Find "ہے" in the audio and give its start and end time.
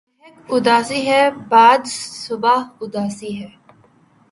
1.09-1.23, 3.39-3.49